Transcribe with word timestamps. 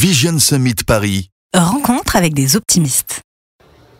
Vision 0.00 0.38
Summit 0.38 0.76
Paris. 0.86 1.28
Rencontre 1.54 2.16
avec 2.16 2.32
des 2.32 2.56
optimistes. 2.56 3.20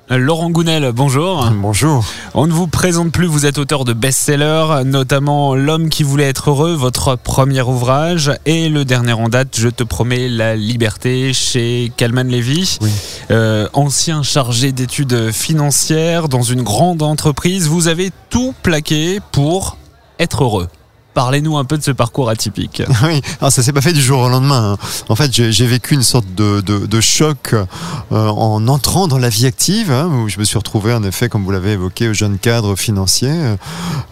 Laurent 0.08 0.48
Gounel, 0.48 0.92
bonjour. 0.94 1.50
Bonjour. 1.52 2.06
On 2.32 2.46
ne 2.46 2.52
vous 2.52 2.68
présente 2.68 3.12
plus, 3.12 3.26
vous 3.26 3.44
êtes 3.44 3.58
auteur 3.58 3.84
de 3.84 3.92
best-sellers, 3.92 4.82
notamment 4.86 5.54
L'homme 5.54 5.90
qui 5.90 6.02
voulait 6.02 6.30
être 6.30 6.48
heureux, 6.48 6.72
votre 6.72 7.16
premier 7.16 7.60
ouvrage, 7.60 8.32
et 8.46 8.70
le 8.70 8.86
dernier 8.86 9.12
en 9.12 9.28
date, 9.28 9.58
Je 9.58 9.68
te 9.68 9.82
promets 9.82 10.30
la 10.30 10.56
liberté, 10.56 11.34
chez 11.34 11.92
Kalman 11.98 12.30
Levy. 12.30 12.78
Oui. 12.80 12.90
Euh, 13.30 13.68
ancien 13.74 14.22
chargé 14.22 14.72
d'études 14.72 15.32
financières 15.32 16.30
dans 16.30 16.42
une 16.42 16.62
grande 16.62 17.02
entreprise, 17.02 17.68
vous 17.68 17.88
avez 17.88 18.10
tout 18.30 18.54
plaqué 18.62 19.20
pour 19.32 19.76
être 20.18 20.44
heureux. 20.44 20.68
Parlez-nous 21.14 21.56
un 21.56 21.64
peu 21.64 21.76
de 21.76 21.82
ce 21.82 21.90
parcours 21.90 22.28
atypique. 22.30 22.82
Oui, 23.02 23.20
alors 23.40 23.50
ça 23.50 23.62
s'est 23.62 23.72
pas 23.72 23.80
fait 23.80 23.92
du 23.92 24.00
jour 24.00 24.20
au 24.20 24.28
lendemain. 24.28 24.72
hein. 24.74 25.02
En 25.08 25.16
fait, 25.16 25.32
j'ai 25.32 25.66
vécu 25.66 25.94
une 25.94 26.02
sorte 26.02 26.26
de, 26.34 27.00
choc 27.00 27.54
euh, 27.54 27.64
en 28.28 28.68
entrant 28.68 29.08
dans 29.08 29.18
la 29.18 29.28
vie 29.28 29.46
active, 29.46 29.90
hein, 29.90 30.06
où 30.06 30.28
je 30.28 30.38
me 30.38 30.44
suis 30.44 30.58
retrouvé 30.58 30.92
en 30.92 31.02
effet, 31.02 31.28
comme 31.28 31.42
vous 31.44 31.50
l'avez 31.50 31.72
évoqué, 31.72 32.12
jeune 32.14 32.38
cadre 32.38 32.76
financier, 32.76 33.32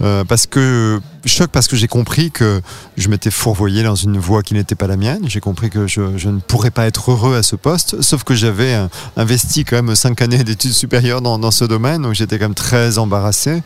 euh, 0.02 0.24
parce 0.24 0.46
que 0.46 1.00
choc 1.26 1.50
parce 1.52 1.68
que 1.68 1.76
j'ai 1.76 1.88
compris 1.88 2.30
que 2.30 2.62
je 2.96 3.08
m'étais 3.08 3.30
fourvoyé 3.30 3.82
dans 3.82 3.94
une 3.94 4.18
voie 4.18 4.42
qui 4.42 4.54
n'était 4.54 4.74
pas 4.74 4.86
la 4.86 4.96
mienne. 4.96 5.20
J'ai 5.26 5.40
compris 5.40 5.68
que 5.68 5.86
je, 5.86 6.16
je 6.16 6.30
ne 6.30 6.40
pourrais 6.40 6.70
pas 6.70 6.86
être 6.86 7.10
heureux 7.10 7.36
à 7.36 7.42
ce 7.42 7.54
poste, 7.54 8.00
sauf 8.00 8.24
que 8.24 8.34
j'avais 8.34 8.74
euh, 8.74 8.88
investi 9.16 9.64
quand 9.64 9.76
même 9.76 9.94
cinq 9.94 10.22
années 10.22 10.42
d'études 10.42 10.72
supérieures 10.72 11.20
dans, 11.20 11.38
dans 11.38 11.50
ce 11.50 11.64
domaine, 11.64 12.02
donc 12.02 12.14
j'étais 12.14 12.38
quand 12.38 12.46
même 12.46 12.54
très 12.54 12.98
embarrassé. 12.98 13.62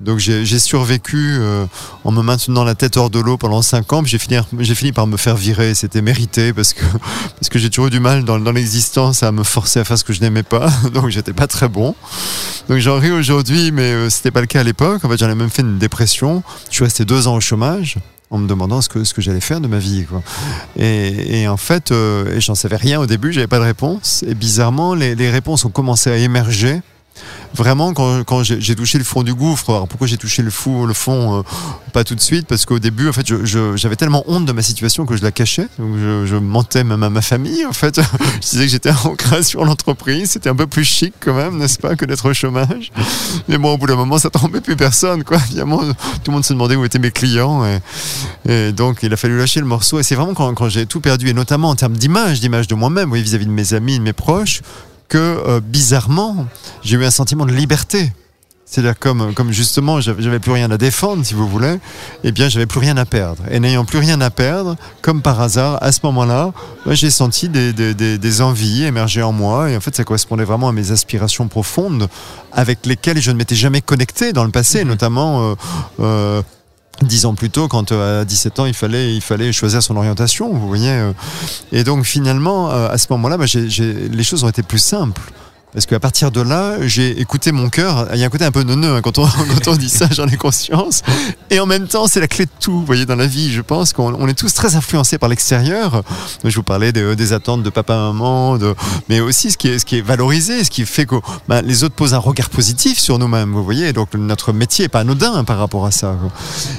Donc 0.00 0.18
j'ai 0.18 0.58
survécu 0.58 1.36
euh, 1.38 1.66
en 2.02 2.10
me 2.10 2.22
maintenant 2.22 2.64
la 2.64 2.74
tête 2.74 2.96
hors 2.96 3.10
de 3.10 3.20
l'eau 3.20 3.36
pendant 3.36 3.62
5 3.62 3.92
ans, 3.92 4.02
j'ai 4.04 4.18
fini, 4.18 4.92
par 4.92 5.06
me 5.06 5.16
faire 5.16 5.36
virer. 5.36 5.74
C'était 5.74 6.02
mérité 6.02 6.52
parce 6.52 6.72
que, 6.72 6.84
parce 7.36 7.48
que 7.48 7.58
j'ai 7.58 7.70
toujours 7.70 7.86
eu 7.86 7.90
du 7.90 8.00
mal 8.00 8.24
dans, 8.24 8.38
l'existence 8.52 9.22
à 9.22 9.30
me 9.32 9.44
forcer 9.44 9.80
à 9.80 9.84
faire 9.84 9.98
ce 9.98 10.04
que 10.04 10.12
je 10.12 10.20
n'aimais 10.20 10.42
pas, 10.42 10.68
donc 10.92 11.08
j'étais 11.10 11.32
pas 11.32 11.46
très 11.46 11.68
bon. 11.68 11.94
Donc 12.68 12.78
j'en 12.78 12.98
ris 12.98 13.12
aujourd'hui, 13.12 13.70
mais 13.70 13.92
euh, 13.92 14.10
c'était 14.10 14.30
pas 14.30 14.40
le 14.40 14.46
cas 14.46 14.60
à 14.60 14.64
l'époque. 14.64 15.04
En 15.04 15.08
fait, 15.08 15.18
j'en 15.18 15.30
ai 15.30 15.34
même 15.34 15.50
fait 15.50 15.62
une 15.62 15.78
dépression. 15.78 16.42
Je 16.70 16.74
suis 16.74 16.84
resté 16.84 17.04
deux 17.04 17.28
ans 17.28 17.36
au 17.36 17.40
chômage 17.40 17.96
en 18.30 18.38
me 18.38 18.48
demandant 18.48 18.80
ce 18.80 18.88
que, 18.88 19.04
ce 19.04 19.14
que 19.14 19.22
j'allais 19.22 19.40
faire 19.40 19.60
de 19.60 19.68
ma 19.68 19.78
vie. 19.78 20.06
Et, 20.76 21.46
en 21.46 21.56
fait, 21.56 21.92
euh, 21.92 22.40
j'en 22.40 22.56
savais 22.56 22.76
rien 22.76 22.98
au 22.98 23.06
début, 23.06 23.32
j'avais 23.32 23.46
pas 23.46 23.58
de 23.58 23.64
réponse. 23.64 24.24
Et 24.26 24.34
bizarrement, 24.34 24.94
les 24.94 25.30
réponses 25.30 25.64
ont 25.64 25.70
commencé 25.70 26.10
à 26.10 26.16
émerger 26.16 26.80
vraiment 27.54 27.94
quand, 27.94 28.42
j'ai 28.42 28.74
touché 28.74 28.98
le 28.98 29.04
fond 29.04 29.22
du 29.22 29.34
gouffre. 29.34 29.70
Alors 29.70 29.88
pourquoi 29.88 30.06
j'ai 30.06 30.16
touché 30.16 30.42
le, 30.42 30.50
fou, 30.50 30.86
le 30.86 30.94
fond 30.94 31.38
euh, 31.38 31.42
Pas 31.92 32.04
tout 32.04 32.14
de 32.14 32.20
suite, 32.20 32.46
parce 32.46 32.66
qu'au 32.66 32.78
début, 32.78 33.08
en 33.08 33.12
fait, 33.12 33.26
j'avais 33.76 33.96
tellement 33.96 34.24
honte 34.26 34.44
de 34.44 34.52
ma 34.52 34.62
situation 34.62 35.06
que 35.06 35.16
je 35.16 35.22
la 35.22 35.30
cachais. 35.30 35.68
Je, 35.78 36.36
mentais 36.36 36.84
même 36.84 37.02
à 37.02 37.10
ma 37.10 37.22
famille, 37.22 37.64
en 37.64 37.72
fait. 37.72 38.00
je 38.42 38.50
disais 38.50 38.64
que 38.64 38.70
j'étais 38.70 38.90
en 38.90 39.14
création 39.14 39.64
d'entreprise. 39.64 40.30
C'était 40.32 40.50
un 40.50 40.56
peu 40.56 40.66
plus 40.66 40.84
chic 40.84 41.14
quand 41.20 41.34
même, 41.34 41.58
n'est-ce 41.58 41.78
pas, 41.78 41.96
que 41.96 42.04
d'être 42.04 42.28
au 42.28 42.34
chômage. 42.34 42.92
Mais 43.48 43.56
bon, 43.56 43.72
au 43.72 43.78
bout 43.78 43.86
d'un 43.86 43.96
moment, 43.96 44.18
ça 44.18 44.30
trompait 44.30 44.60
plus 44.60 44.76
personne, 44.76 45.24
quoi. 45.24 45.38
Évidemment, 45.46 45.78
tout 45.78 46.30
le 46.30 46.32
monde 46.32 46.44
se 46.44 46.52
demandait 46.52 46.76
où 46.76 46.84
étaient 46.84 46.98
mes 46.98 47.12
clients. 47.12 47.64
Et, 47.64 47.78
et 48.48 48.72
donc, 48.72 48.98
il 49.02 49.12
a 49.12 49.16
fallu 49.16 49.38
lâcher 49.38 49.60
le 49.60 49.66
morceau. 49.66 50.00
Et 50.00 50.02
c'est 50.02 50.14
vraiment 50.14 50.34
quand, 50.34 50.52
quand 50.54 50.68
j'ai 50.68 50.86
tout 50.86 51.00
perdu, 51.00 51.28
et 51.28 51.34
notamment 51.34 51.70
en 51.70 51.76
termes 51.76 51.96
d'image, 51.96 52.40
d'image 52.40 52.66
de 52.66 52.74
moi-même, 52.74 53.12
oui, 53.12 53.22
vis-à-vis 53.22 53.46
de 53.46 53.50
mes 53.50 53.74
amis, 53.74 53.98
de 53.98 54.04
mes 54.04 54.12
proches, 54.12 54.60
que 55.08 55.18
euh, 55.18 55.60
bizarrement, 55.60 56.46
j'ai 56.82 56.96
eu 56.96 57.04
un 57.04 57.10
sentiment 57.10 57.46
de 57.46 57.52
liberté. 57.52 58.12
C'est-à-dire 58.66 58.98
comme, 58.98 59.34
comme 59.34 59.52
justement, 59.52 60.00
j'avais 60.00 60.40
plus 60.40 60.50
rien 60.50 60.68
à 60.70 60.78
défendre, 60.78 61.24
si 61.24 61.34
vous 61.34 61.46
voulez, 61.46 61.78
eh 62.24 62.32
bien, 62.32 62.48
j'avais 62.48 62.66
plus 62.66 62.80
rien 62.80 62.96
à 62.96 63.04
perdre. 63.04 63.42
Et 63.50 63.60
n'ayant 63.60 63.84
plus 63.84 63.98
rien 63.98 64.20
à 64.20 64.30
perdre, 64.30 64.74
comme 65.00 65.22
par 65.22 65.40
hasard, 65.40 65.78
à 65.80 65.92
ce 65.92 66.00
moment-là, 66.04 66.50
ouais, 66.86 66.96
j'ai 66.96 67.10
senti 67.10 67.48
des, 67.48 67.72
des, 67.72 67.94
des, 67.94 68.18
des 68.18 68.40
envies 68.40 68.82
émerger 68.84 69.22
en 69.22 69.30
moi. 69.32 69.70
Et 69.70 69.76
en 69.76 69.80
fait, 69.80 69.94
ça 69.94 70.02
correspondait 70.02 70.44
vraiment 70.44 70.68
à 70.70 70.72
mes 70.72 70.90
aspirations 70.90 71.46
profondes, 71.46 72.08
avec 72.52 72.84
lesquelles 72.86 73.20
je 73.20 73.30
ne 73.30 73.36
m'étais 73.36 73.54
jamais 73.54 73.82
connecté 73.82 74.32
dans 74.32 74.44
le 74.44 74.50
passé, 74.50 74.82
Mhm. 74.82 74.88
notamment. 74.88 75.50
euh, 75.50 75.54
euh, 76.00 76.42
Dix 77.02 77.26
ans 77.26 77.34
plus 77.34 77.50
tôt, 77.50 77.68
quand 77.68 77.92
euh, 77.92 78.22
à 78.22 78.24
17 78.24 78.60
ans, 78.60 78.66
il 78.66 78.74
fallait, 78.74 79.14
il 79.14 79.20
fallait 79.20 79.52
choisir 79.52 79.82
son 79.82 79.96
orientation, 79.96 80.52
vous 80.54 80.68
voyez. 80.68 80.90
euh. 80.90 81.12
Et 81.72 81.82
donc 81.84 82.04
finalement, 82.04 82.70
euh, 82.70 82.88
à 82.88 82.98
ce 82.98 83.06
moment-là, 83.10 83.36
bah, 83.36 83.46
j'ai- 83.46 83.68
j'ai- 83.68 84.08
les 84.08 84.22
choses 84.24 84.44
ont 84.44 84.48
été 84.48 84.62
plus 84.62 84.78
simples. 84.78 85.20
Parce 85.74 85.86
qu'à 85.86 85.98
partir 85.98 86.30
de 86.30 86.40
là, 86.40 86.76
j'ai 86.82 87.20
écouté 87.20 87.50
mon 87.50 87.68
cœur. 87.68 88.06
Il 88.14 88.20
y 88.20 88.22
a 88.22 88.26
un 88.26 88.30
côté 88.30 88.44
un 88.44 88.52
peu 88.52 88.62
neuneux 88.62 88.94
hein, 88.94 89.00
quand, 89.02 89.18
on, 89.18 89.76
dit 89.76 89.88
ça, 89.88 90.06
j'en 90.12 90.28
ai 90.28 90.36
conscience. 90.36 91.02
Et 91.50 91.58
en 91.58 91.66
même 91.66 91.88
temps, 91.88 92.06
c'est 92.06 92.20
la 92.20 92.28
clé 92.28 92.46
de 92.46 92.50
tout, 92.60 92.70
vous 92.70 92.86
voyez, 92.86 93.06
dans 93.06 93.16
la 93.16 93.26
vie. 93.26 93.52
Je 93.52 93.60
pense 93.60 93.92
qu'on 93.92 94.14
on 94.14 94.28
est 94.28 94.38
tous 94.38 94.54
très 94.54 94.76
influencés 94.76 95.18
par 95.18 95.28
l'extérieur. 95.28 96.02
Je 96.44 96.54
vous 96.54 96.62
parlais 96.62 96.92
des, 96.92 97.32
attentes 97.32 97.64
de 97.64 97.70
papa, 97.70 97.96
maman, 97.96 98.56
de, 98.56 98.74
mais 99.08 99.18
aussi 99.18 99.50
ce 99.50 99.56
qui 99.56 99.68
est, 99.68 100.00
valorisé, 100.00 100.62
ce 100.62 100.70
qui 100.70 100.86
fait 100.86 101.06
que 101.06 101.16
bah, 101.48 101.60
les 101.60 101.82
autres 101.82 101.96
posent 101.96 102.14
un 102.14 102.18
regard 102.18 102.50
positif 102.50 103.00
sur 103.00 103.18
nous-mêmes, 103.18 103.52
vous 103.52 103.64
voyez. 103.64 103.92
Donc 103.92 104.14
notre 104.14 104.52
métier 104.52 104.84
est 104.84 104.88
pas 104.88 105.00
anodin 105.00 105.42
par 105.42 105.58
rapport 105.58 105.86
à 105.86 105.90
ça. 105.90 106.16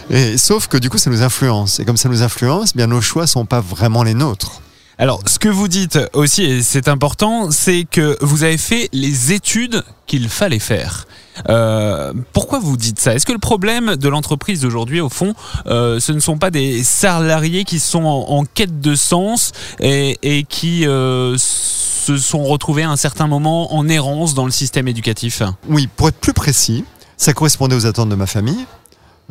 Et, 0.09 0.37
sauf 0.37 0.67
que 0.67 0.77
du 0.77 0.89
coup, 0.89 0.97
ça 0.97 1.09
nous 1.09 1.21
influence. 1.21 1.81
Et 1.81 1.85
comme 1.85 1.97
ça 1.97 2.07
nous 2.07 2.23
influence, 2.23 2.73
bien 2.73 2.87
nos 2.87 3.01
choix 3.01 3.27
sont 3.27 3.45
pas 3.45 3.59
vraiment 3.59 4.03
les 4.03 4.13
nôtres. 4.13 4.61
Alors, 4.97 5.21
ce 5.25 5.39
que 5.39 5.49
vous 5.49 5.67
dites 5.67 5.99
aussi, 6.13 6.43
et 6.43 6.63
c'est 6.63 6.87
important, 6.87 7.51
c'est 7.51 7.85
que 7.89 8.17
vous 8.21 8.43
avez 8.43 8.57
fait 8.57 8.87
les 8.93 9.33
études 9.33 9.83
qu'il 10.07 10.29
fallait 10.29 10.59
faire. 10.59 11.05
Euh, 11.49 12.13
pourquoi 12.31 12.59
vous 12.59 12.77
dites 12.77 12.99
ça? 12.99 13.13
Est-ce 13.13 13.25
que 13.25 13.33
le 13.33 13.39
problème 13.39 13.97
de 13.97 14.07
l'entreprise 14.07 14.61
d'aujourd'hui, 14.61 15.01
au 15.01 15.09
fond, 15.09 15.33
euh, 15.67 15.99
ce 15.99 16.13
ne 16.13 16.19
sont 16.19 16.37
pas 16.37 16.49
des 16.49 16.81
salariés 16.83 17.65
qui 17.65 17.79
sont 17.79 18.05
en, 18.05 18.45
quête 18.45 18.79
de 18.79 18.95
sens 18.95 19.51
et, 19.81 20.17
et 20.23 20.43
qui 20.43 20.87
euh, 20.87 21.35
se 21.37 22.17
sont 22.17 22.43
retrouvés 22.43 22.83
à 22.83 22.89
un 22.89 22.95
certain 22.95 23.27
moment 23.27 23.75
en 23.75 23.89
errance 23.89 24.33
dans 24.33 24.45
le 24.45 24.51
système 24.51 24.87
éducatif? 24.87 25.41
Oui, 25.67 25.89
pour 25.93 26.07
être 26.07 26.19
plus 26.19 26.33
précis, 26.33 26.85
ça 27.17 27.33
correspondait 27.33 27.75
aux 27.75 27.85
attentes 27.85 28.09
de 28.09 28.15
ma 28.15 28.27
famille. 28.27 28.65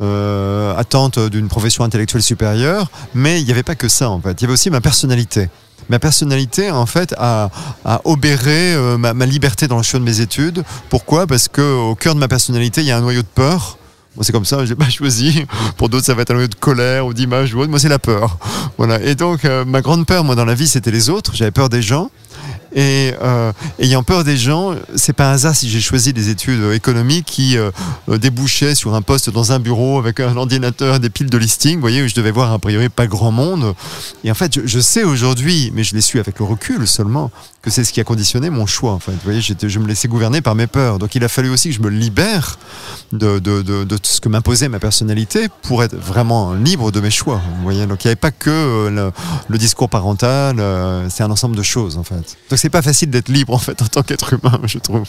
Euh, 0.02 0.76
attente 0.76 1.20
d'une 1.20 1.46
profession 1.46 1.84
intellectuelle 1.84 2.22
supérieure, 2.22 2.90
mais 3.14 3.40
il 3.40 3.44
n'y 3.44 3.52
avait 3.52 3.62
pas 3.62 3.76
que 3.76 3.88
ça 3.88 4.10
en 4.10 4.20
fait. 4.20 4.32
Il 4.40 4.42
y 4.42 4.44
avait 4.46 4.54
aussi 4.54 4.68
ma 4.68 4.80
personnalité. 4.80 5.48
Ma 5.88 5.98
personnalité, 5.98 6.70
en 6.70 6.86
fait, 6.86 7.14
a, 7.18 7.50
obéré 8.04 8.74
euh, 8.74 8.96
ma, 8.96 9.26
liberté 9.26 9.68
dans 9.68 9.76
le 9.76 9.82
choix 9.82 10.00
de 10.00 10.04
mes 10.04 10.20
études. 10.20 10.64
Pourquoi? 10.88 11.26
Parce 11.26 11.46
que 11.46 11.60
au 11.60 11.94
cœur 11.94 12.14
de 12.14 12.20
ma 12.20 12.26
personnalité, 12.26 12.80
il 12.80 12.86
y 12.86 12.90
a 12.90 12.96
un 12.96 13.02
noyau 13.02 13.22
de 13.22 13.26
peur. 13.26 13.78
Moi, 14.16 14.24
c'est 14.24 14.32
comme 14.32 14.44
ça, 14.44 14.64
je 14.64 14.70
l'ai 14.70 14.76
pas 14.76 14.88
choisi. 14.88 15.44
Pour 15.76 15.88
d'autres, 15.88 16.06
ça 16.06 16.14
va 16.14 16.22
être 16.22 16.30
un 16.30 16.34
noyau 16.34 16.48
de 16.48 16.54
colère 16.54 17.06
ou 17.06 17.14
d'image 17.14 17.54
ou 17.54 17.60
autre. 17.60 17.70
Moi, 17.70 17.78
c'est 17.78 17.88
la 17.88 17.98
peur. 17.98 18.38
Voilà. 18.78 19.00
Et 19.02 19.14
donc, 19.14 19.44
euh, 19.44 19.64
ma 19.64 19.80
grande 19.80 20.06
peur, 20.06 20.24
moi, 20.24 20.34
dans 20.34 20.44
la 20.44 20.54
vie, 20.54 20.68
c'était 20.68 20.90
les 20.90 21.10
autres. 21.10 21.34
J'avais 21.34 21.50
peur 21.50 21.68
des 21.68 21.82
gens. 21.82 22.10
Et 22.74 23.12
euh, 23.22 23.52
ayant 23.78 24.02
peur 24.02 24.24
des 24.24 24.36
gens, 24.36 24.74
c'est 24.96 25.12
pas 25.12 25.30
un 25.30 25.34
hasard 25.34 25.54
si 25.54 25.68
j'ai 25.70 25.80
choisi 25.80 26.12
des 26.12 26.28
études 26.28 26.72
économiques 26.72 27.26
qui 27.26 27.56
euh, 27.56 27.70
euh, 28.08 28.18
débouchaient 28.18 28.74
sur 28.74 28.94
un 28.94 29.02
poste 29.02 29.30
dans 29.30 29.52
un 29.52 29.60
bureau 29.60 29.98
avec 29.98 30.18
un 30.18 30.36
ordinateur, 30.36 30.98
des 30.98 31.10
piles 31.10 31.30
de 31.30 31.38
listing, 31.38 31.76
vous 31.76 31.80
voyez, 31.80 32.02
où 32.02 32.08
je 32.08 32.14
devais 32.14 32.32
voir 32.32 32.52
a 32.52 32.58
priori 32.58 32.88
pas 32.88 33.06
grand 33.06 33.30
monde. 33.30 33.74
Et 34.24 34.30
en 34.30 34.34
fait, 34.34 34.66
je 34.66 34.80
sais 34.80 35.04
aujourd'hui, 35.04 35.70
mais 35.74 35.84
je 35.84 35.94
l'ai 35.94 36.00
su 36.00 36.18
avec 36.18 36.40
le 36.40 36.44
recul 36.44 36.88
seulement, 36.88 37.30
que 37.64 37.70
c'est 37.70 37.82
ce 37.84 37.92
qui 37.92 38.00
a 38.00 38.04
conditionné 38.04 38.50
mon 38.50 38.66
choix. 38.66 38.92
En 38.92 38.98
fait, 38.98 39.12
vous 39.12 39.18
voyez, 39.24 39.40
je 39.40 39.78
me 39.78 39.86
laissais 39.86 40.06
gouverner 40.08 40.40
par 40.42 40.54
mes 40.54 40.66
peurs. 40.66 40.98
Donc, 40.98 41.14
il 41.14 41.24
a 41.24 41.28
fallu 41.28 41.48
aussi 41.50 41.70
que 41.70 41.74
je 41.74 41.80
me 41.80 41.88
libère 41.88 42.58
de, 43.12 43.38
de, 43.38 43.62
de, 43.62 43.84
de 43.84 43.98
ce 44.02 44.20
que 44.20 44.28
m'imposait 44.28 44.68
ma 44.68 44.78
personnalité 44.78 45.48
pour 45.62 45.82
être 45.82 45.96
vraiment 45.96 46.52
libre 46.52 46.90
de 46.92 47.00
mes 47.00 47.10
choix. 47.10 47.40
Vous 47.56 47.62
voyez, 47.62 47.86
donc 47.86 48.04
il 48.04 48.08
n'y 48.08 48.10
avait 48.10 48.16
pas 48.16 48.30
que 48.32 48.50
euh, 48.50 48.90
le, 48.90 49.12
le 49.48 49.58
discours 49.58 49.88
parental, 49.88 50.56
euh, 50.58 51.08
c'est 51.10 51.22
un 51.22 51.30
ensemble 51.30 51.56
de 51.56 51.62
choses 51.62 51.96
en 51.96 52.02
fait. 52.04 52.36
Donc 52.50 52.58
c'est 52.58 52.68
pas 52.70 52.82
facile 52.82 53.10
d'être 53.10 53.28
libre 53.28 53.54
en 53.54 53.58
fait 53.58 53.80
en 53.80 53.86
tant 53.86 54.02
qu'être 54.02 54.32
humain, 54.34 54.60
je 54.64 54.78
trouve. 54.78 55.04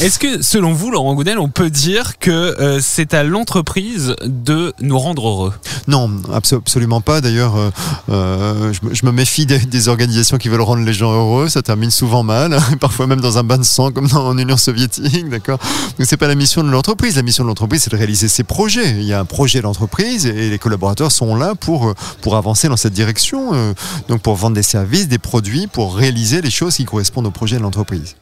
Est-ce 0.00 0.18
que, 0.18 0.42
selon 0.42 0.72
vous, 0.72 0.90
Laurent 0.90 1.14
Gounel, 1.14 1.38
on 1.38 1.48
peut 1.48 1.70
dire 1.70 2.18
que 2.18 2.30
euh, 2.30 2.78
c'est 2.80 3.14
à 3.14 3.22
l'entreprise 3.24 4.14
de 4.24 4.72
nous 4.80 4.98
rendre 4.98 5.26
heureux? 5.28 5.52
Non, 5.88 6.08
abso- 6.32 6.56
absolument 6.58 7.00
pas. 7.00 7.20
D'ailleurs, 7.20 7.56
euh, 7.56 7.70
euh, 8.10 8.72
je, 8.72 8.86
me- 8.86 8.94
je 8.94 9.06
me 9.06 9.12
méfie 9.12 9.46
des, 9.46 9.58
des 9.58 9.88
organisations 9.88 10.36
qui 10.36 10.48
veulent 10.48 10.60
rendre 10.60 10.84
les 10.84 10.92
gens 10.94 11.12
heureux. 11.12 11.48
Ça 11.48 11.62
termine 11.62 11.90
souvent 11.96 12.22
mal, 12.22 12.58
parfois 12.80 13.06
même 13.06 13.20
dans 13.20 13.38
un 13.38 13.42
bain 13.42 13.58
de 13.58 13.62
sang 13.64 13.90
comme 13.90 14.06
dans 14.06 14.26
en 14.26 14.38
Union 14.38 14.56
soviétique, 14.56 15.28
d'accord? 15.28 15.58
Donc 15.98 16.06
c'est 16.06 16.16
pas 16.16 16.28
la 16.28 16.34
mission 16.34 16.62
de 16.62 16.70
l'entreprise. 16.70 17.16
La 17.16 17.22
mission 17.22 17.44
de 17.44 17.48
l'entreprise, 17.48 17.82
c'est 17.82 17.90
de 17.90 17.96
réaliser 17.96 18.28
ses 18.28 18.44
projets. 18.44 18.90
Il 18.90 19.04
y 19.04 19.12
a 19.12 19.20
un 19.20 19.24
projet 19.24 19.60
d'entreprise 19.62 20.26
et 20.26 20.50
les 20.50 20.58
collaborateurs 20.58 21.10
sont 21.10 21.34
là 21.34 21.54
pour 21.54 21.94
pour 22.20 22.36
avancer 22.36 22.68
dans 22.68 22.76
cette 22.76 22.92
direction. 22.92 23.54
euh, 23.54 23.72
donc 24.08 24.20
pour 24.20 24.34
vendre 24.36 24.54
des 24.54 24.62
services, 24.62 25.08
des 25.08 25.18
produits, 25.18 25.66
pour 25.66 25.96
réaliser 25.96 26.42
les 26.42 26.50
choses 26.50 26.76
qui 26.76 26.84
correspondent 26.84 27.26
au 27.26 27.30
projet 27.30 27.56
de 27.56 27.62
l'entreprise. 27.62 28.16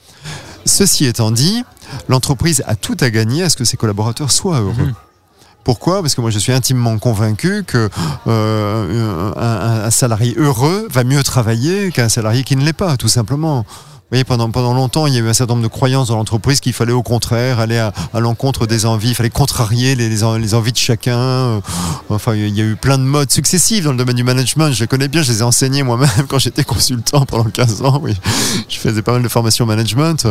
Ceci 0.64 1.04
étant 1.04 1.30
dit, 1.30 1.64
l'entreprise 2.08 2.62
a 2.66 2.76
tout 2.76 2.96
à 3.00 3.10
gagner 3.10 3.42
à 3.42 3.48
ce 3.50 3.56
que 3.56 3.64
ses 3.64 3.76
collaborateurs 3.76 4.30
soient 4.30 4.60
heureux. 4.60 4.72
Mhm. 4.86 4.94
Pourquoi? 5.64 6.02
Parce 6.02 6.14
que 6.14 6.20
moi 6.20 6.30
je 6.30 6.38
suis 6.38 6.52
intimement 6.52 6.98
convaincu 6.98 7.64
que 7.66 7.88
euh, 8.26 9.32
un, 9.36 9.90
salarié 9.90 10.34
heureux 10.36 10.86
va 10.90 11.04
mieux 11.04 11.22
travailler 11.22 11.90
qu'un 11.90 12.08
salarié 12.10 12.44
qui 12.44 12.54
ne 12.56 12.64
l'est 12.64 12.74
pas, 12.74 12.96
tout 12.96 13.08
simplement. 13.08 13.64
Pendant, 14.22 14.50
pendant 14.50 14.74
longtemps, 14.74 15.06
il 15.08 15.14
y 15.14 15.16
a 15.16 15.20
eu 15.20 15.28
un 15.28 15.32
certain 15.32 15.54
nombre 15.54 15.64
de 15.64 15.68
croyances 15.72 16.08
dans 16.08 16.16
l'entreprise 16.16 16.60
qu'il 16.60 16.72
fallait 16.74 16.92
au 16.92 17.02
contraire 17.02 17.58
aller 17.58 17.78
à, 17.78 17.92
l'encontre 18.20 18.66
des 18.66 18.86
envies, 18.86 19.08
il 19.08 19.14
fallait 19.14 19.30
contrarier 19.30 19.96
les, 19.96 20.08
les, 20.08 20.22
en- 20.22 20.36
les 20.36 20.54
envies 20.54 20.72
de 20.72 20.76
chacun. 20.78 21.18
Euh, 21.18 21.60
Enfin, 22.10 22.34
il 22.34 22.56
y 22.56 22.60
a 22.60 22.64
eu 22.64 22.76
plein 22.76 22.98
de 22.98 23.02
modes 23.02 23.30
successifs 23.32 23.82
dans 23.84 23.90
le 23.90 23.96
domaine 23.96 24.14
du 24.14 24.24
management. 24.24 24.70
Je 24.72 24.80
les 24.80 24.86
connais 24.86 25.08
bien, 25.08 25.22
je 25.22 25.32
les 25.32 25.38
ai 25.38 25.42
enseignés 25.42 25.82
moi-même 25.82 26.08
quand 26.28 26.38
j'étais 26.38 26.62
consultant 26.62 27.24
pendant 27.24 27.44
15 27.50 27.82
ans. 27.82 27.98
Oui, 28.02 28.14
je 28.68 28.76
faisais 28.78 29.00
pas 29.02 29.12
mal 29.12 29.22
de 29.22 29.28
formations 29.28 29.64
management. 29.66 30.26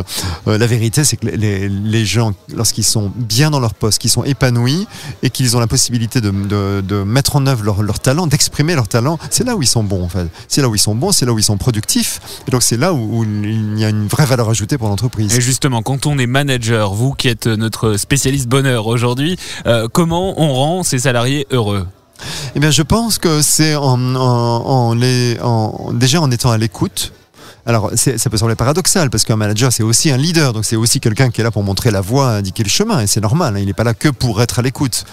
Euh, 0.48 0.58
la 0.58 0.68
vérité, 0.68 1.04
c'est 1.04 1.18
que 1.18 1.26
les, 1.28 1.68
les, 1.68 2.06
gens, 2.06 2.34
lorsqu'ils 2.56 2.84
sont 2.86 3.12
bien 3.16 3.50
dans 3.50 3.60
leur 3.60 3.74
poste, 3.74 4.00
qu'ils 4.00 4.12
sont 4.12 4.24
épanouis 4.24 4.88
et 5.24 5.30
qu'ils 5.32 5.58
ont 5.58 5.60
la 5.60 5.68
possibilité 5.68 6.22
de, 6.22 6.30
de, 6.30 6.82
de 6.82 7.04
mettre 7.04 7.36
en 7.36 7.48
œuvre 7.48 7.64
leur, 7.64 7.82
leur 7.82 8.00
talent, 8.00 8.28
d'exprimer 8.28 8.76
leur 8.76 8.88
talent, 8.88 9.18
c'est 9.32 9.44
là 9.44 9.56
où 9.56 9.62
ils 9.64 9.68
sont 9.68 9.84
bons 9.84 10.04
en 10.04 10.10
fait. 10.10 10.28
C'est 10.48 10.62
là 10.62 10.70
où 10.70 10.76
ils 10.76 10.80
sont 10.80 10.96
bons, 10.96 11.12
c'est 11.12 11.26
là 11.26 11.34
où 11.34 11.40
ils 11.40 11.44
sont 11.44 11.58
productifs. 11.58 12.22
Et 12.48 12.52
donc 12.52 12.62
c'est 12.64 12.78
là 12.78 12.94
où, 12.94 13.20
où 13.20 13.26
il 13.78 13.82
y 13.82 13.86
a 13.86 13.90
une 13.90 14.08
vraie 14.08 14.26
valeur 14.26 14.50
ajoutée 14.50 14.78
pour 14.78 14.90
l'entreprise. 14.90 15.36
Et 15.36 15.42
justement, 15.42 15.82
quand 15.82 16.06
on 16.06 16.18
est 16.18 16.28
manager, 16.28 16.94
vous 16.94 17.14
qui 17.14 17.28
êtes 17.28 17.48
notre 17.48 17.98
spécialiste 17.98 18.48
bonheur 18.48 18.88
aujourd'hui, 18.88 19.38
euh, 19.66 19.88
comment 19.92 20.40
on 20.42 20.54
rend 20.54 20.84
ses 20.84 21.00
salariés 21.00 21.48
heureux? 21.52 21.88
Eh 22.56 22.60
bien, 22.60 22.72
je 22.72 22.84
pense 22.84 23.18
que 23.18 23.42
c'est 23.42 23.76
en, 23.76 24.16
en, 24.16 24.20
en 24.20 24.94
les, 24.94 25.38
en, 25.42 25.92
déjà 25.94 26.22
en 26.22 26.32
étant 26.32 26.52
à 26.52 26.58
l'écoute. 26.58 27.12
Alors, 27.66 27.92
ça 27.96 28.30
peut 28.30 28.36
sembler 28.36 28.56
paradoxal 28.56 29.10
parce 29.10 29.24
qu'un 29.24 29.38
manager, 29.38 29.72
c'est 29.72 29.84
aussi 29.84 30.12
un 30.12 30.18
leader, 30.18 30.52
donc 30.52 30.66
c'est 30.66 30.76
aussi 30.76 31.00
quelqu'un 31.00 31.30
qui 31.30 31.40
est 31.40 31.46
là 31.46 31.52
pour 31.52 31.64
montrer 31.64 31.92
la 31.92 32.02
voie, 32.02 32.32
indiquer 32.32 32.62
le 32.64 32.70
chemin, 32.70 33.00
et 33.00 33.08
c'est 33.08 33.22
normal. 33.22 33.56
hein, 33.56 33.60
il 33.60 33.68
n'est 33.68 33.74
pas 33.74 33.86
là 33.86 33.94
que 33.94 34.10
pour 34.10 34.42
être 34.42 34.60
à 34.60 34.62
l'écoute. 34.62 35.06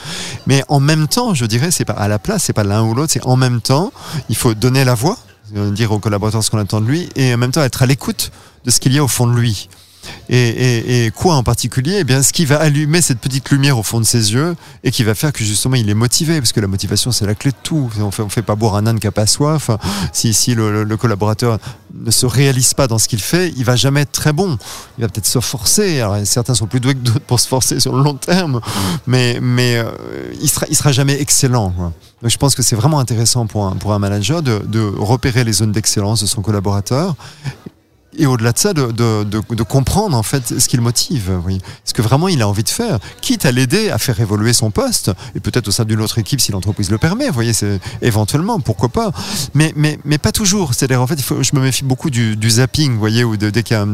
Mais 0.48 0.64
en 0.68 0.80
même 0.80 1.06
temps, 1.06 1.32
je 1.32 1.46
dirais, 1.46 1.70
c'est 1.70 1.84
pas 1.84 1.92
à 1.92 2.08
la 2.08 2.18
place, 2.18 2.42
c'est 2.44 2.52
pas 2.52 2.64
l'un 2.64 2.82
ou 2.82 2.92
l'autre, 2.92 3.12
c'est 3.12 3.24
en 3.24 3.36
même 3.36 3.60
temps, 3.60 3.92
il 4.28 4.34
faut 4.34 4.54
donner 4.54 4.84
la 4.84 4.94
voix, 4.94 5.16
euh, 5.16 5.29
dire 5.72 5.92
aux 5.92 5.98
collaborateurs 5.98 6.42
ce 6.42 6.50
qu'on 6.50 6.58
attend 6.58 6.80
de 6.80 6.86
lui, 6.86 7.08
et 7.16 7.34
en 7.34 7.38
même 7.38 7.52
temps 7.52 7.62
être 7.62 7.82
à 7.82 7.86
l'écoute 7.86 8.30
de 8.64 8.70
ce 8.70 8.80
qu'il 8.80 8.92
y 8.92 8.98
a 8.98 9.04
au 9.04 9.08
fond 9.08 9.26
de 9.26 9.34
lui. 9.34 9.68
Et, 10.28 11.10
quoi 11.14 11.34
en 11.34 11.42
particulier? 11.42 11.98
Eh 12.00 12.04
bien, 12.04 12.22
ce 12.22 12.32
qui 12.32 12.44
va 12.44 12.60
allumer 12.60 13.02
cette 13.02 13.18
petite 13.18 13.50
lumière 13.50 13.78
au 13.78 13.82
fond 13.82 14.00
de 14.00 14.04
ses 14.04 14.32
yeux 14.32 14.54
et 14.84 14.90
qui 14.90 15.02
va 15.02 15.14
faire 15.14 15.32
que 15.32 15.44
justement 15.44 15.76
il 15.76 15.88
est 15.90 15.94
motivé, 15.94 16.38
parce 16.40 16.52
que 16.52 16.60
la 16.60 16.68
motivation 16.68 17.10
c'est 17.10 17.26
la 17.26 17.34
clé 17.34 17.50
de 17.50 17.56
tout. 17.62 17.90
On 17.98 18.10
fait, 18.10 18.22
on 18.22 18.28
fait 18.28 18.42
pas 18.42 18.54
boire 18.54 18.76
un 18.76 18.86
âne 18.86 19.00
qui 19.00 19.06
a 19.06 19.12
pas 19.12 19.26
soif. 19.26 19.70
Si, 20.12 20.32
si 20.32 20.54
le, 20.54 20.96
collaborateur 20.96 21.58
ne 21.94 22.10
se 22.10 22.26
réalise 22.26 22.74
pas 22.74 22.86
dans 22.86 22.98
ce 22.98 23.08
qu'il 23.08 23.20
fait, 23.20 23.52
il 23.56 23.64
va 23.64 23.76
jamais 23.76 24.02
être 24.02 24.12
très 24.12 24.32
bon. 24.32 24.56
Il 24.98 25.02
va 25.02 25.08
peut-être 25.08 25.26
se 25.26 25.40
forcer. 25.40 26.04
Certains 26.24 26.54
sont 26.54 26.66
plus 26.66 26.80
doués 26.80 26.94
que 26.94 27.00
d'autres 27.00 27.20
pour 27.20 27.40
se 27.40 27.48
forcer 27.48 27.80
sur 27.80 27.96
le 27.96 28.02
long 28.02 28.14
terme, 28.14 28.60
mais 29.06 29.38
mais 29.42 29.76
euh, 29.76 29.90
il 30.40 30.48
sera 30.48 30.66
il 30.70 30.76
sera 30.76 30.92
jamais 30.92 31.20
excellent. 31.20 31.74
Donc 32.22 32.30
je 32.30 32.36
pense 32.36 32.54
que 32.54 32.62
c'est 32.62 32.76
vraiment 32.76 32.98
intéressant 33.00 33.46
pour 33.46 33.66
un, 33.66 33.72
pour 33.72 33.92
un 33.92 33.98
manager 33.98 34.42
de, 34.42 34.62
de 34.66 34.80
repérer 34.80 35.42
les 35.44 35.54
zones 35.54 35.72
d'excellence 35.72 36.20
de 36.20 36.26
son 36.26 36.42
collaborateur 36.42 37.16
et 38.20 38.26
au-delà 38.26 38.52
de 38.52 38.58
ça, 38.58 38.72
de, 38.72 38.92
de, 38.92 39.24
de, 39.24 39.40
de 39.54 39.62
comprendre 39.62 40.16
en 40.16 40.22
fait 40.22 40.58
ce 40.60 40.68
qui 40.68 40.76
le 40.76 40.82
motive, 40.82 41.32
oui. 41.44 41.58
ce 41.84 41.92
que 41.92 42.02
vraiment 42.02 42.28
il 42.28 42.40
a 42.42 42.48
envie 42.48 42.62
de 42.62 42.68
faire, 42.68 42.98
quitte 43.20 43.44
à 43.46 43.52
l'aider 43.52 43.90
à 43.90 43.98
faire 43.98 44.20
évoluer 44.20 44.52
son 44.52 44.70
poste, 44.70 45.10
et 45.34 45.40
peut-être 45.40 45.68
au 45.68 45.70
sein 45.70 45.84
d'une 45.84 46.00
autre 46.00 46.18
équipe 46.18 46.40
si 46.40 46.52
l'entreprise 46.52 46.90
le 46.90 46.98
permet, 46.98 47.26
vous 47.28 47.34
voyez, 47.34 47.52
c'est 47.52 47.80
éventuellement, 48.02 48.60
pourquoi 48.60 48.88
pas, 48.90 49.10
mais, 49.54 49.72
mais, 49.76 49.98
mais 50.04 50.18
pas 50.18 50.32
toujours. 50.32 50.74
C'est-à-dire 50.74 51.00
en 51.00 51.06
fait, 51.06 51.20
faut, 51.20 51.42
je 51.42 51.50
me 51.54 51.60
méfie 51.60 51.84
beaucoup 51.84 52.10
du, 52.10 52.36
du 52.36 52.50
zapping, 52.50 52.92
vous 52.92 52.98
voyez, 52.98 53.24
ou 53.24 53.36
dès 53.36 53.62
qu'il 53.62 53.76
y 53.76 53.80
a 53.80 53.86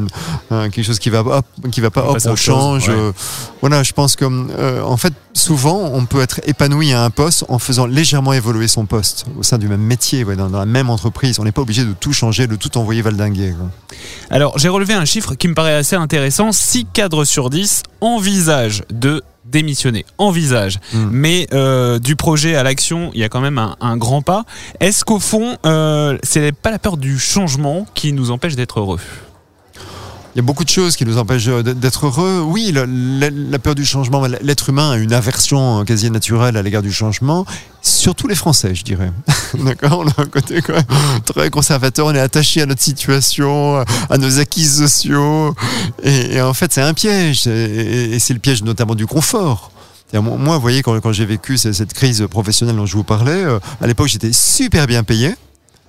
un- 0.50 0.68
quelque 0.70 0.84
chose 0.84 0.98
qui 0.98 1.10
va, 1.10 1.20
hop, 1.20 1.46
qui 1.70 1.80
va 1.80 1.90
pas, 1.90 2.04
On 2.08 2.14
hop, 2.14 2.18
on 2.26 2.36
change. 2.36 2.88
ouais. 2.88 2.94
euh, 2.94 3.12
voilà, 3.60 3.82
je 3.82 3.92
pense 3.92 4.16
que 4.16 4.24
euh, 4.24 4.82
en 4.82 4.96
fait, 4.96 5.12
souvent, 5.36 5.90
on 5.92 6.06
peut 6.06 6.20
être 6.20 6.40
épanoui 6.44 6.92
à 6.92 7.04
un 7.04 7.10
poste 7.10 7.44
en 7.48 7.58
faisant 7.58 7.86
légèrement 7.86 8.32
évoluer 8.32 8.68
son 8.68 8.86
poste 8.86 9.26
au 9.38 9.42
sein 9.42 9.58
du 9.58 9.68
même 9.68 9.82
métier, 9.82 10.24
ouais, 10.24 10.36
dans, 10.36 10.48
dans 10.48 10.58
la 10.58 10.66
même 10.66 10.90
entreprise. 10.90 11.38
On 11.38 11.44
n'est 11.44 11.52
pas 11.52 11.62
obligé 11.62 11.84
de 11.84 11.92
tout 11.92 12.12
changer, 12.12 12.46
de 12.46 12.56
tout 12.56 12.76
envoyer 12.78 13.02
valdinguer. 13.02 13.54
quoi. 13.56 13.70
Alors, 14.30 14.58
j'ai 14.58 14.68
relevé 14.68 14.94
un 14.94 15.04
chiffre 15.04 15.34
qui 15.34 15.48
me 15.48 15.54
paraît 15.54 15.74
assez 15.74 15.96
intéressant. 15.96 16.52
6 16.52 16.86
cadres 16.92 17.24
sur 17.24 17.50
10 17.50 17.82
envisagent 18.00 18.82
de 18.90 19.22
démissionner. 19.44 20.04
Envisagent. 20.18 20.78
Mm. 20.92 21.08
Mais 21.12 21.46
euh, 21.52 21.98
du 21.98 22.16
projet 22.16 22.56
à 22.56 22.62
l'action, 22.62 23.10
il 23.14 23.20
y 23.20 23.24
a 23.24 23.28
quand 23.28 23.40
même 23.40 23.58
un, 23.58 23.76
un 23.80 23.96
grand 23.96 24.22
pas. 24.22 24.44
Est-ce 24.80 25.04
qu'au 25.04 25.20
fond, 25.20 25.56
euh, 25.64 26.18
c'est 26.22 26.52
pas 26.52 26.70
la 26.70 26.78
peur 26.78 26.96
du 26.96 27.18
changement 27.18 27.86
qui 27.94 28.12
nous 28.12 28.30
empêche 28.30 28.56
d'être 28.56 28.80
heureux? 28.80 29.00
Il 30.36 30.40
y 30.40 30.42
a 30.42 30.42
beaucoup 30.42 30.64
de 30.64 30.68
choses 30.68 30.96
qui 30.96 31.06
nous 31.06 31.16
empêchent 31.16 31.46
d'être 31.46 32.04
heureux. 32.04 32.42
Oui, 32.42 32.70
la, 32.70 33.58
peur 33.58 33.74
du 33.74 33.86
changement, 33.86 34.26
l'être 34.42 34.68
humain 34.68 34.90
a 34.90 34.96
une 34.98 35.14
aversion 35.14 35.82
quasi 35.86 36.10
naturelle 36.10 36.58
à 36.58 36.62
l'égard 36.62 36.82
du 36.82 36.92
changement, 36.92 37.46
surtout 37.80 38.28
les 38.28 38.34
Français, 38.34 38.74
je 38.74 38.84
dirais. 38.84 39.10
D'accord 39.64 40.00
On 40.00 40.06
a 40.06 40.12
un 40.18 40.26
côté 40.26 40.60
très 41.24 41.48
conservateur, 41.48 42.04
on 42.04 42.14
est 42.14 42.20
attaché 42.20 42.60
à 42.60 42.66
notre 42.66 42.82
situation, 42.82 43.82
à 44.10 44.18
nos 44.18 44.38
acquis 44.38 44.66
sociaux, 44.66 45.54
et, 46.02 46.38
en 46.42 46.52
fait 46.52 46.70
c'est 46.70 46.82
un 46.82 46.92
piège, 46.92 47.46
et, 47.46 48.18
c'est 48.18 48.34
le 48.34 48.38
piège 48.38 48.62
notamment 48.62 48.94
du 48.94 49.06
confort. 49.06 49.70
Moi, 50.12 50.56
vous 50.56 50.60
voyez, 50.60 50.82
quand, 50.82 51.12
j'ai 51.12 51.24
vécu 51.24 51.56
cette, 51.56 51.72
cette 51.72 51.94
crise 51.94 52.26
professionnelle 52.30 52.76
dont 52.76 52.84
je 52.84 52.94
vous 52.94 53.04
parlais, 53.04 53.42
euh, 53.42 53.58
à 53.80 53.86
l'époque 53.86 54.08
j'étais 54.08 54.34
super 54.34 54.86
bien 54.86 55.02
payé. 55.02 55.34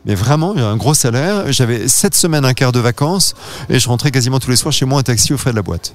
Mais 0.08 0.16
vraiment, 0.16 0.54
j'avais 0.56 0.66
un 0.68 0.78
gros 0.78 0.94
salaire. 0.94 1.52
J'avais 1.52 1.88
sept 1.88 2.16
semaines, 2.16 2.46
un 2.46 2.54
quart 2.54 2.72
de 2.72 2.80
vacances, 2.80 3.36
et 3.70 3.78
je 3.80 3.88
rentrais 3.90 4.10
quasiment 4.12 4.40
tous 4.40 4.50
les 4.50 4.56
soirs 4.56 4.74
chez 4.74 4.86
moi 4.86 5.00
en 5.00 5.04
taxi 5.04 5.34
aux 5.34 5.38
frais 5.38 5.52
de 5.52 5.56
la 5.58 5.62
boîte. 5.62 5.94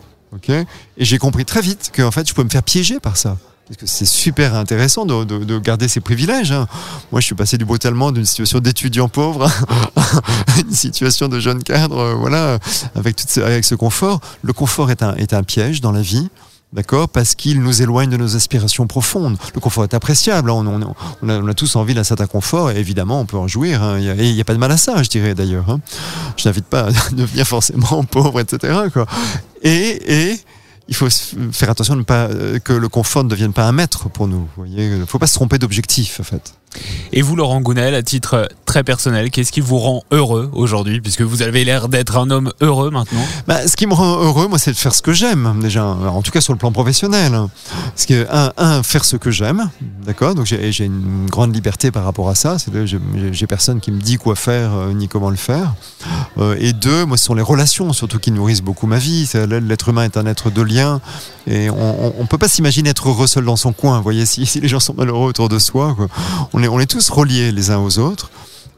Et 0.96 1.04
j'ai 1.04 1.18
compris 1.18 1.44
très 1.44 1.60
vite 1.60 1.90
que 1.92 2.02
en 2.02 2.10
fait, 2.10 2.28
je 2.28 2.32
pouvais 2.34 2.44
me 2.44 2.50
faire 2.50 2.62
piéger 2.62 3.00
par 3.00 3.16
ça. 3.16 3.36
Parce 3.68 3.78
que 3.78 3.86
c'est 3.86 4.04
super 4.06 4.54
intéressant 4.54 5.06
de, 5.06 5.24
de- 5.24 5.44
de 5.44 5.58
garder 5.58 5.88
ses 5.88 6.00
privilèges. 6.00 6.52
hein. 6.52 6.66
Moi, 7.10 7.20
je 7.20 7.26
suis 7.26 7.34
passé 7.34 7.56
du 7.58 7.64
brutalement 7.64 8.10
d'une 8.12 8.24
situation 8.26 8.58
d'étudiant 8.58 9.08
pauvre 9.08 9.44
à 9.96 10.60
une 10.60 10.74
situation 10.74 11.28
de 11.28 11.38
jeune 11.40 11.62
cadre, 11.62 11.98
euh, 11.98 12.14
voilà, 12.14 12.58
avec, 12.96 13.16
tout 13.16 13.24
ce, 13.28 13.40
avec 13.40 13.64
ce 13.64 13.74
confort. 13.74 14.20
Le 14.42 14.52
confort 14.52 14.90
est 14.90 15.02
un 15.32 15.42
piège 15.42 15.80
dans 15.80 15.92
la 15.92 16.02
vie. 16.02 16.28
D'accord? 16.72 17.08
Parce 17.10 17.34
qu'il 17.34 17.60
nous 17.60 17.82
éloigne 17.82 18.08
de 18.08 18.16
nos 18.16 18.34
aspirations 18.34 18.86
profondes. 18.86 19.36
Le 19.54 19.60
confort 19.60 19.84
est 19.84 19.92
appréciable. 19.92 20.50
hein. 20.50 20.54
On, 20.54 20.94
on- 21.28 21.48
a, 21.48 21.54
tous 21.54 21.76
envie 21.76 21.92
d'un 21.92 22.04
certain 22.04 22.26
confort. 22.26 22.70
Et 22.70 22.78
évidemment, 22.78 23.20
on 23.20 23.26
peut 23.26 23.36
en 23.36 23.46
jouir. 23.46 23.82
hein. 23.82 23.98
Et 23.98 24.28
il 24.30 24.34
n'y 24.34 24.40
a 24.40 24.44
pas 24.44 24.54
de 24.54 24.58
mal 24.58 24.72
à 24.72 24.78
ça, 24.78 25.02
je 25.02 25.08
dirais 25.10 25.34
d'ailleurs. 25.34 25.68
hein. 25.68 25.80
Je 26.38 26.48
n'invite 26.48 26.64
pas 26.66 26.84
à 26.88 26.90
devenir 27.12 27.46
forcément 27.46 28.02
pauvre, 28.10 28.40
etc. 28.40 28.78
Et, 29.62 30.30
et 30.30 30.40
il 30.88 30.94
faut 30.94 31.08
faire 31.52 31.68
attention 31.70 31.94
de 31.94 32.00
ne 32.00 32.04
pas, 32.04 32.28
euh, 32.30 32.58
que 32.58 32.72
le 32.72 32.88
confort 32.88 33.22
ne 33.24 33.28
devienne 33.28 33.52
pas 33.52 33.66
un 33.66 33.72
maître 33.72 34.08
pour 34.08 34.26
nous. 34.26 34.48
Il 34.66 34.98
ne 35.00 35.04
faut 35.04 35.18
pas 35.18 35.26
se 35.26 35.34
tromper 35.34 35.58
d'objectif, 35.58 36.20
en 36.20 36.24
fait. 36.24 36.54
Et 37.12 37.22
vous, 37.22 37.36
Laurent 37.36 37.60
Gounel, 37.60 37.94
à 37.94 38.02
titre 38.02 38.48
très 38.64 38.82
personnel, 38.84 39.30
qu'est-ce 39.30 39.52
qui 39.52 39.60
vous 39.60 39.78
rend 39.78 40.02
heureux 40.10 40.50
aujourd'hui 40.54 41.00
Puisque 41.00 41.20
vous 41.22 41.42
avez 41.42 41.64
l'air 41.64 41.88
d'être 41.88 42.16
un 42.16 42.30
homme 42.30 42.50
heureux 42.62 42.90
maintenant. 42.90 43.20
Bah, 43.46 43.66
ce 43.68 43.76
qui 43.76 43.86
me 43.86 43.92
rend 43.92 44.16
heureux, 44.22 44.48
moi, 44.48 44.58
c'est 44.58 44.72
de 44.72 44.76
faire 44.76 44.94
ce 44.94 45.02
que 45.02 45.12
j'aime, 45.12 45.58
déjà. 45.60 45.84
En 45.84 46.22
tout 46.22 46.30
cas, 46.30 46.40
sur 46.40 46.52
le 46.54 46.58
plan 46.58 46.72
professionnel. 46.72 47.32
Parce 47.94 48.06
que, 48.06 48.26
un, 48.30 48.52
un 48.56 48.82
faire 48.82 49.04
ce 49.04 49.16
que 49.16 49.30
j'aime, 49.30 49.68
d'accord 50.06 50.34
Donc, 50.34 50.46
j'ai 50.46 50.84
une 50.84 51.26
grande 51.30 51.54
liberté 51.54 51.90
par 51.90 52.04
rapport 52.04 52.28
à 52.30 52.34
ça. 52.34 52.56
J'ai- 52.84 53.46
personne 53.46 53.80
qui 53.80 53.90
me 53.92 54.00
dit 54.00 54.16
quoi 54.16 54.34
faire 54.34 54.72
euh, 54.72 54.92
ni 54.94 55.08
comment 55.08 55.28
le 55.28 55.36
faire. 55.36 55.74
Euh, 56.38 56.56
et 56.58 56.72
deux, 56.72 57.04
moi, 57.04 57.18
ce 57.18 57.24
sont 57.24 57.34
les 57.34 57.42
relations, 57.42 57.92
surtout, 57.92 58.18
qui 58.18 58.30
nourrissent 58.30 58.62
beaucoup 58.62 58.86
ma 58.86 58.96
vie. 58.98 59.28
L'être 59.34 59.90
humain 59.90 60.04
est 60.04 60.16
un 60.16 60.24
être 60.24 60.50
de 60.50 60.62
lien. 60.62 61.02
Et 61.46 61.68
on, 61.68 62.14
on 62.18 62.24
peut 62.26 62.38
pas 62.38 62.48
s'imaginer 62.48 62.90
être 62.90 63.08
heureux 63.10 63.26
seul 63.26 63.44
dans 63.44 63.56
son 63.56 63.72
coin. 63.74 63.98
Vous 63.98 64.02
voyez, 64.02 64.24
si, 64.24 64.46
si 64.46 64.60
les 64.60 64.68
gens 64.68 64.80
sont 64.80 64.94
malheureux 64.96 65.28
autour 65.28 65.50
de 65.50 65.58
soi, 65.58 65.94
quoi. 65.94 66.06
On, 66.54 66.61
on 66.68 66.80
est 66.80 66.86
tous 66.86 67.10
reliés 67.10 67.52
les 67.52 67.70
uns 67.70 67.78
aux 67.78 67.98
autres. 67.98 68.30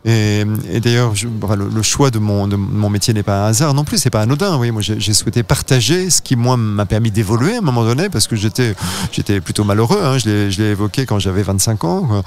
Et, 0.07 0.45
d'ailleurs, 0.81 1.15
le, 1.57 1.83
choix 1.83 2.11
de 2.11 2.19
mon, 2.19 2.47
de 2.47 2.57
mon 2.57 2.91
métier 2.91 3.15
n'est 3.15 3.23
pas 3.23 3.47
un 3.47 3.49
hasard 3.49 3.73
non 3.73 3.85
plus, 3.85 3.97
c'est 3.97 4.11
pas 4.11 4.21
anodin. 4.21 4.55
Voyez, 4.57 4.71
moi, 4.71 4.83
j'ai 4.83 5.15
souhaité 5.15 5.43
partager 5.43 6.11
ce 6.11 6.21
qui, 6.21 6.37
moi, 6.37 6.59
m'a 6.59 6.85
permis 6.85 7.11
d'évoluer 7.11 7.55
à 7.55 7.59
un 7.59 7.63
moment 7.63 7.85
donné, 7.85 8.11
parce 8.11 8.27
que 8.27 8.37
j'étais 8.37 8.75
j'étais 9.13 9.41
plutôt 9.41 9.65
malheureux. 9.65 10.01
Hein, 10.05 10.19
je 10.19 10.61
l'ai 10.61 10.71
évoqué 10.71 11.07
quand 11.07 11.19
j'avais 11.19 11.43
25 11.43 11.85
ans. 11.85 12.23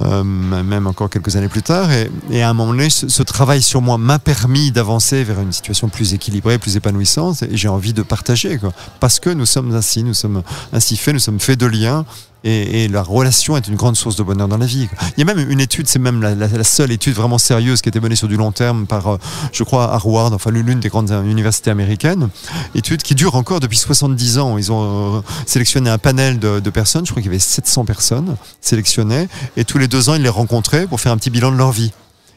Euh, 0.00 0.24
même 0.24 0.88
encore 0.88 1.08
quelques 1.08 1.36
années 1.36 1.48
plus 1.48 1.62
tard. 1.62 1.88
Et, 1.92 2.42
à 2.42 2.50
un 2.50 2.52
moment 2.52 2.72
donné, 2.72 2.90
ce, 2.90 3.22
travail 3.22 3.62
sur 3.62 3.80
moi 3.80 3.96
m'a 3.96 4.18
permis 4.18 4.72
d'avancer 4.72 5.22
vers 5.22 5.40
une 5.40 5.52
situation 5.52 5.88
plus 5.88 6.14
équilibrée, 6.14 6.58
plus 6.58 6.74
épanouissante. 6.76 7.44
Et 7.44 7.56
j'ai 7.56 7.68
envie 7.68 7.92
de 7.92 8.02
partager. 8.02 8.58
Parce 8.98 9.20
que 9.20 9.30
nous 9.30 9.46
sommes 9.46 9.72
ainsi, 9.76 10.02
nous 10.02 10.14
sommes 10.14 10.42
ainsi 10.72 10.96
faits, 10.96 11.14
nous 11.14 11.20
sommes 11.20 11.38
faits 11.38 11.60
de 11.60 11.66
liens. 11.66 12.04
Et, 12.44 12.88
la 12.88 13.02
relation 13.02 13.56
est 13.56 13.68
une 13.68 13.76
grande 13.76 13.96
source 13.96 14.16
de 14.16 14.22
bonheur 14.22 14.48
dans 14.48 14.56
la 14.56 14.66
vie. 14.66 14.88
Il 15.16 15.20
y 15.20 15.30
a 15.30 15.34
même 15.34 15.50
une 15.50 15.60
étude, 15.60 15.86
c'est 15.88 15.98
même 15.98 16.22
la, 16.22 16.64
seule 16.64 16.90
étude 16.90 17.14
vraiment 17.14 17.38
sérieuse 17.38 17.82
qui 17.82 17.88
a 17.88 17.90
été 17.90 18.00
menée 18.00 18.16
sur 18.16 18.28
du 18.28 18.36
long 18.36 18.52
terme 18.52 18.86
par, 18.86 19.06
euh, 19.06 19.18
je 19.52 19.62
crois, 19.62 19.92
Harvard, 19.92 20.32
enfin 20.32 20.50
l'une 20.50 20.80
des 20.80 20.88
grandes 20.88 21.10
universités 21.10 21.70
américaines. 21.70 22.28
Étude 22.74 23.02
qui 23.02 23.14
dure 23.14 23.34
encore 23.34 23.60
depuis 23.60 23.78
70 23.78 24.38
ans. 24.38 24.58
Ils 24.58 24.72
ont 24.72 25.18
euh, 25.18 25.20
sélectionné 25.46 25.90
un 25.90 25.98
panel 25.98 26.38
de, 26.38 26.60
de 26.60 26.70
personnes, 26.70 27.06
je 27.06 27.10
crois 27.10 27.22
qu'il 27.22 27.30
y 27.30 27.34
avait 27.34 27.38
700 27.38 27.84
personnes 27.84 28.36
sélectionnées, 28.60 29.28
et 29.56 29.64
tous 29.64 29.78
les 29.78 29.88
deux 29.88 30.08
ans, 30.08 30.14
ils 30.14 30.22
les 30.22 30.28
rencontraient 30.28 30.86
pour 30.86 31.00
faire 31.00 31.12
un 31.12 31.16
petit 31.16 31.30
bilan 31.30 31.52
de 31.52 31.56
leur 31.56 31.72
vie. 31.72 31.92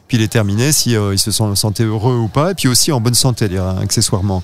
Puis 0.08 0.18
les 0.18 0.28
terminer 0.28 0.72
si 0.72 0.96
euh, 0.96 1.14
ils 1.14 1.18
se 1.18 1.30
sont 1.30 1.54
sentés 1.54 1.84
heureux 1.84 2.16
ou 2.16 2.28
pas, 2.28 2.50
et 2.50 2.54
puis 2.54 2.68
aussi 2.68 2.92
en 2.92 3.00
bonne 3.00 3.14
santé, 3.14 3.48
accessoirement. 3.80 4.42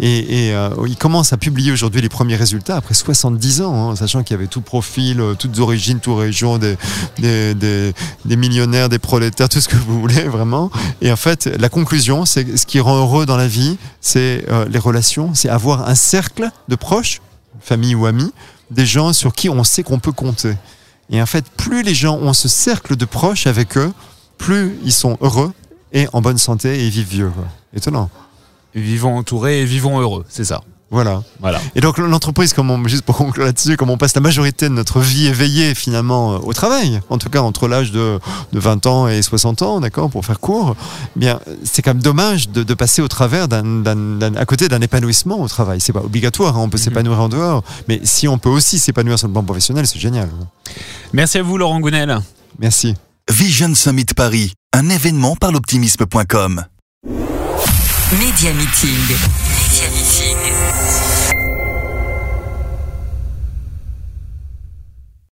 Et, 0.00 0.48
et 0.48 0.54
euh, 0.54 0.70
il 0.86 0.96
commence 0.96 1.32
à 1.32 1.36
publier 1.36 1.72
aujourd'hui 1.72 2.02
les 2.02 2.08
premiers 2.08 2.36
résultats 2.36 2.76
après 2.76 2.94
70 2.94 3.62
ans, 3.62 3.90
hein, 3.90 3.96
sachant 3.96 4.22
qu'il 4.22 4.34
y 4.34 4.38
avait 4.38 4.46
tout 4.46 4.60
profil, 4.60 5.20
euh, 5.20 5.34
toutes 5.34 5.58
origines, 5.58 6.00
toutes 6.00 6.18
régions, 6.18 6.58
des, 6.58 6.76
des, 7.18 7.54
des, 7.54 7.94
des 8.24 8.36
millionnaires, 8.36 8.88
des 8.88 8.98
prolétaires, 8.98 9.48
tout 9.48 9.60
ce 9.60 9.68
que 9.68 9.76
vous 9.76 10.00
voulez 10.00 10.24
vraiment. 10.24 10.70
Et 11.00 11.10
en 11.10 11.16
fait, 11.16 11.46
la 11.58 11.68
conclusion, 11.68 12.26
c'est 12.26 12.56
ce 12.56 12.66
qui 12.66 12.80
rend 12.80 12.98
heureux 12.98 13.26
dans 13.26 13.36
la 13.36 13.48
vie, 13.48 13.78
c'est 14.00 14.44
euh, 14.48 14.66
les 14.70 14.78
relations, 14.78 15.34
c'est 15.34 15.48
avoir 15.48 15.88
un 15.88 15.94
cercle 15.94 16.50
de 16.68 16.76
proches, 16.76 17.20
famille 17.60 17.94
ou 17.94 18.06
amis, 18.06 18.32
des 18.70 18.86
gens 18.86 19.12
sur 19.12 19.32
qui 19.32 19.48
on 19.48 19.64
sait 19.64 19.82
qu'on 19.82 19.98
peut 19.98 20.12
compter. 20.12 20.54
Et 21.10 21.22
en 21.22 21.26
fait, 21.26 21.44
plus 21.56 21.82
les 21.82 21.94
gens 21.94 22.16
ont 22.16 22.34
ce 22.34 22.48
cercle 22.48 22.96
de 22.96 23.04
proches 23.04 23.46
avec 23.46 23.76
eux, 23.78 23.92
plus 24.38 24.78
ils 24.84 24.92
sont 24.92 25.18
heureux 25.20 25.52
et 25.92 26.06
en 26.12 26.20
bonne 26.20 26.38
santé 26.38 26.84
et 26.86 26.88
vivent 26.88 27.08
vieux. 27.08 27.32
Étonnant. 27.74 28.10
Vivons 28.74 29.16
entourés 29.16 29.60
et 29.60 29.64
vivons 29.64 29.98
heureux, 30.00 30.24
c'est 30.28 30.44
ça. 30.44 30.62
Voilà. 30.90 31.22
Voilà. 31.40 31.60
Et 31.74 31.82
donc 31.82 31.98
l'entreprise, 31.98 32.54
comme 32.54 32.70
on, 32.70 32.88
juste 32.88 33.02
pour 33.02 33.16
conclure 33.16 33.44
là-dessus, 33.44 33.76
comme 33.76 33.90
on 33.90 33.98
passe 33.98 34.14
la 34.14 34.22
majorité 34.22 34.70
de 34.70 34.74
notre 34.74 35.00
vie 35.00 35.26
éveillée 35.26 35.74
finalement 35.74 36.32
euh, 36.32 36.38
au 36.38 36.54
travail, 36.54 37.00
en 37.10 37.18
tout 37.18 37.28
cas 37.28 37.42
entre 37.42 37.68
l'âge 37.68 37.92
de, 37.92 38.18
de 38.52 38.58
20 38.58 38.86
ans 38.86 39.06
et 39.06 39.20
60 39.20 39.60
ans, 39.60 39.80
d'accord, 39.80 40.08
pour 40.08 40.24
faire 40.24 40.40
court, 40.40 40.76
eh 41.16 41.20
bien 41.20 41.40
c'est 41.62 41.82
quand 41.82 41.92
même 41.92 42.02
dommage 42.02 42.48
de, 42.48 42.62
de 42.62 42.74
passer 42.74 43.02
au 43.02 43.08
travers 43.08 43.48
d'un, 43.48 44.22
à 44.34 44.46
côté 44.46 44.68
d'un 44.68 44.80
épanouissement 44.80 45.38
au 45.40 45.48
travail. 45.48 45.78
C'est 45.80 45.92
pas 45.92 46.00
obligatoire, 46.02 46.56
hein, 46.56 46.62
on 46.62 46.70
peut 46.70 46.78
s'épanouir 46.78 47.20
en 47.20 47.28
dehors, 47.28 47.62
mais 47.86 48.00
si 48.04 48.26
on 48.26 48.38
peut 48.38 48.48
aussi 48.48 48.78
s'épanouir 48.78 49.18
sur 49.18 49.28
le 49.28 49.34
plan 49.34 49.42
professionnel, 49.42 49.86
c'est 49.86 49.98
génial. 49.98 50.30
Merci 51.12 51.36
à 51.36 51.42
vous, 51.42 51.58
Laurent 51.58 51.80
Gounel. 51.80 52.18
Merci. 52.58 52.94
Vision 53.30 53.74
Summit 53.74 54.06
Paris, 54.16 54.52
un 54.72 54.88
événement 54.88 55.36
par 55.36 55.52
l'optimisme.com. 55.52 56.64